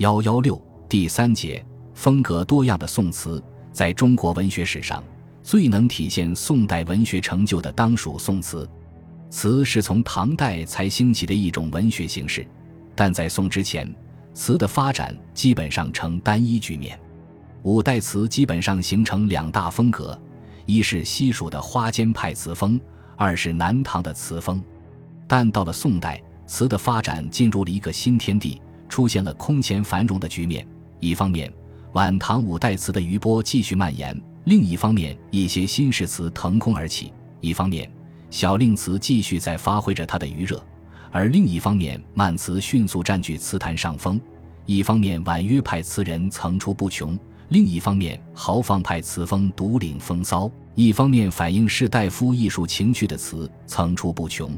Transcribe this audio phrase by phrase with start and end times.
[0.00, 0.58] 幺幺六
[0.88, 1.62] 第三节，
[1.92, 5.04] 风格多样的宋词，在中国文学史上
[5.42, 8.66] 最能体现宋代文学成就的，当属宋词。
[9.28, 12.46] 词是从唐代才兴起的一种文学形式，
[12.94, 13.94] 但在宋之前，
[14.32, 16.98] 词的发展基本上呈单一局面。
[17.62, 20.18] 五代词基本上形成两大风格，
[20.64, 22.80] 一是西蜀的花间派词风，
[23.16, 24.64] 二是南唐的词风。
[25.28, 28.58] 但到了宋代，词的发展进入了一个新天地。
[28.90, 30.66] 出现了空前繁荣的局面。
[30.98, 31.50] 一方面，
[31.92, 37.10] 晚唐五代词的余波继续蔓延；另一方面，一些新式词腾空而起。
[37.40, 37.90] 一方面，
[38.28, 40.62] 小令词继续在发挥着它的余热，
[41.10, 44.20] 而另一方面，慢词迅速占据词坛上风。
[44.66, 47.16] 一方面，婉约派词人层出不穷；
[47.48, 50.50] 另一方面，豪放派词风独领风骚。
[50.74, 54.50] 一方面，反映士大夫艺术情趣的词层出不穷；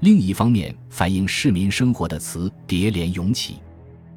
[0.00, 3.56] 另一方面，反映市民生活的词叠连涌起。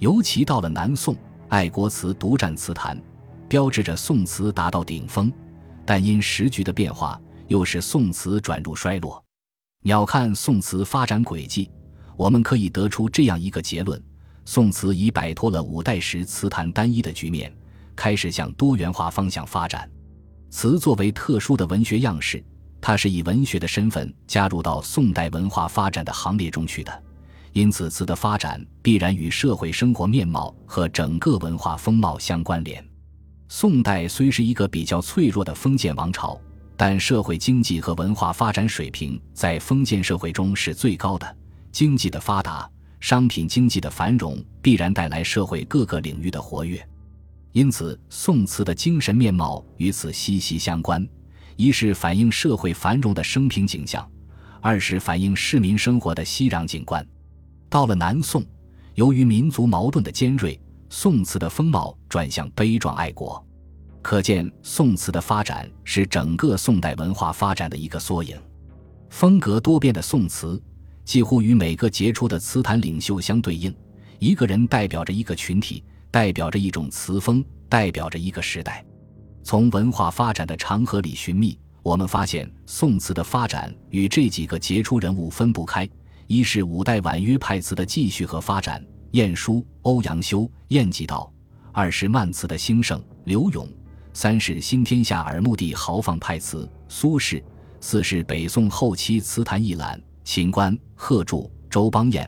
[0.00, 1.14] 尤其到了南宋，
[1.48, 2.98] 爱国词独占词坛，
[3.46, 5.30] 标志着宋词达到顶峰。
[5.84, 9.22] 但因时局的变化，又使宋词转入衰落。
[9.82, 11.70] 鸟看宋词发展轨迹，
[12.16, 14.02] 我们可以得出这样一个结论：
[14.46, 17.54] 宋词已摆脱了五代时词坛单一的局面，
[17.94, 19.90] 开始向多元化方向发展。
[20.48, 22.42] 词作为特殊的文学样式，
[22.80, 27.02] 它是以文学的身份加入到宋代文化发展的行列中去的。
[27.52, 32.84] 因此，词的发展必然与社会生活面貌和整个文化风貌相关联。
[33.48, 36.40] 宋代虽是一个比较脆弱的封建王朝，
[36.76, 41.36] 但社会经济和文化发展水平在封建社会中是最高的。
[41.72, 42.70] 经济的发达，
[43.00, 46.80] 商品经济的繁荣，必然带来社会各个领域的活跃。
[47.50, 51.04] 因此，宋词的精神面貌与此息息相关：
[51.56, 54.08] 一是反映社会繁荣的生平景象，
[54.60, 57.04] 二是反映市民生活的熙攘景观。
[57.70, 58.44] 到了南宋，
[58.96, 63.42] 由于民族矛盾的尖锐，宋词的风貌转向悲壮爱国，
[64.02, 68.36] 可见宋词的发展是整个宋代文化发展的一个缩影。
[69.08, 70.60] 风格多变的宋词，
[71.04, 73.72] 几乎与每个杰出的词坛领袖相对应，
[74.18, 78.84] 一个人代表着一个群体，代表着一种词风，代表着一个时代。
[79.44, 85.88] 从文化发展的长河里寻觅，我们发现宋词的发展与这几个杰出人物分不开。
[86.30, 88.80] 一是五代婉约派词的继续和发展，
[89.10, 91.28] 晏殊、欧阳修、晏几道；
[91.72, 93.66] 二是慢词的兴盛，柳永；
[94.12, 97.42] 三是新天下耳目的豪放派词，苏轼；
[97.80, 102.24] 四是北宋后期词坛一览，秦观、贺铸、周邦彦；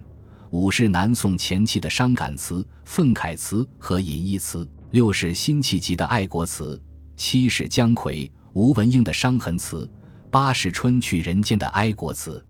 [0.51, 6.77] 五是南宋前期的伤感词，愤慨词和隐逸词；六是辛弃疾的爱国词；
[7.17, 9.89] 七是姜夔、吴文英的伤痕词；
[10.29, 12.45] 八是春去人间的哀国词。